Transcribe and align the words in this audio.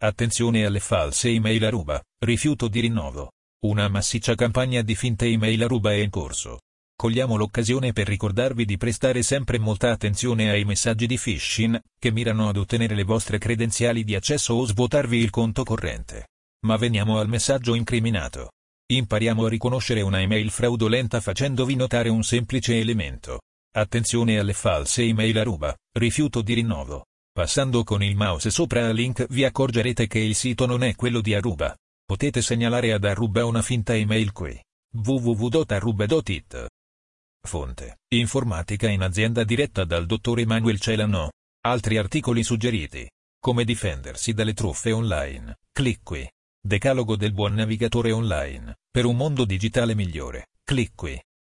Attenzione 0.00 0.64
alle 0.64 0.78
false 0.78 1.28
email 1.28 1.64
a 1.64 1.70
ruba, 1.70 2.00
rifiuto 2.24 2.68
di 2.68 2.78
rinnovo. 2.78 3.32
Una 3.66 3.88
massiccia 3.88 4.36
campagna 4.36 4.80
di 4.80 4.94
finte 4.94 5.26
email 5.26 5.64
a 5.64 5.66
ruba 5.66 5.90
è 5.90 5.96
in 5.96 6.08
corso. 6.08 6.60
Cogliamo 6.94 7.34
l'occasione 7.34 7.92
per 7.92 8.06
ricordarvi 8.06 8.64
di 8.64 8.76
prestare 8.76 9.24
sempre 9.24 9.58
molta 9.58 9.90
attenzione 9.90 10.50
ai 10.50 10.64
messaggi 10.64 11.08
di 11.08 11.18
phishing, 11.18 11.80
che 11.98 12.12
mirano 12.12 12.48
ad 12.48 12.58
ottenere 12.58 12.94
le 12.94 13.02
vostre 13.02 13.38
credenziali 13.38 14.04
di 14.04 14.14
accesso 14.14 14.54
o 14.54 14.64
svuotarvi 14.64 15.18
il 15.18 15.30
conto 15.30 15.64
corrente. 15.64 16.28
Ma 16.64 16.76
veniamo 16.76 17.18
al 17.18 17.28
messaggio 17.28 17.74
incriminato. 17.74 18.52
Impariamo 18.92 19.46
a 19.46 19.48
riconoscere 19.48 20.02
una 20.02 20.20
email 20.20 20.50
fraudolenta 20.50 21.20
facendovi 21.20 21.74
notare 21.74 22.08
un 22.08 22.22
semplice 22.22 22.78
elemento. 22.78 23.40
Attenzione 23.74 24.38
alle 24.38 24.52
false 24.52 25.02
email 25.02 25.38
a 25.38 25.42
ruba, 25.42 25.76
rifiuto 25.94 26.40
di 26.40 26.54
rinnovo. 26.54 27.02
Passando 27.38 27.84
con 27.84 28.02
il 28.02 28.16
mouse 28.16 28.50
sopra 28.50 28.88
al 28.88 28.96
link 28.96 29.24
vi 29.28 29.44
accorgerete 29.44 30.08
che 30.08 30.18
il 30.18 30.34
sito 30.34 30.66
non 30.66 30.82
è 30.82 30.96
quello 30.96 31.20
di 31.20 31.36
Aruba. 31.36 31.72
Potete 32.04 32.42
segnalare 32.42 32.92
ad 32.92 33.04
Aruba 33.04 33.44
una 33.44 33.62
finta 33.62 33.94
email 33.94 34.32
qui. 34.32 34.60
www.aruba.it 34.92 36.66
Fonte. 37.46 37.98
Informatica 38.12 38.88
in 38.88 39.02
azienda 39.02 39.44
diretta 39.44 39.84
dal 39.84 40.04
dottor 40.04 40.40
Emanuel 40.40 40.80
Celano. 40.80 41.30
Altri 41.64 41.96
articoli 41.96 42.42
suggeriti. 42.42 43.08
Come 43.38 43.62
difendersi 43.62 44.32
dalle 44.32 44.52
truffe 44.52 44.90
online. 44.90 45.58
Clic 45.70 46.00
qui. 46.02 46.28
Decalogo 46.60 47.14
del 47.14 47.34
buon 47.34 47.54
navigatore 47.54 48.10
online. 48.10 48.78
Per 48.90 49.04
un 49.04 49.14
mondo 49.14 49.44
digitale 49.44 49.94
migliore. 49.94 50.48
Clic 50.64 50.90
qui. 50.96 51.16